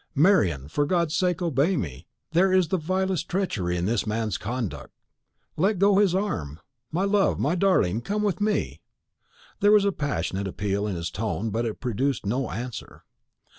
"Marian, 0.15 0.67
for 0.67 0.87
God's 0.87 1.15
sake, 1.15 1.43
obey 1.43 1.77
me! 1.77 2.07
There 2.31 2.51
is 2.51 2.69
the 2.69 2.79
vilest 2.79 3.29
treachery 3.29 3.77
in 3.77 3.85
this 3.85 4.07
man's 4.07 4.35
conduct. 4.39 4.91
Let 5.57 5.77
go 5.77 5.99
his 5.99 6.15
arm. 6.15 6.59
My 6.91 7.03
love, 7.03 7.37
my 7.37 7.53
darling, 7.53 8.01
come 8.01 8.23
with 8.23 8.41
me!" 8.41 8.81
There 9.59 9.71
was 9.71 9.85
a 9.85 9.91
passionate 9.91 10.47
appeal 10.47 10.87
in 10.87 10.95
his 10.95 11.11
tone, 11.11 11.51
but 11.51 11.67
it 11.67 11.79
produced 11.79 12.25
no 12.25 12.49
answer. 12.49 13.03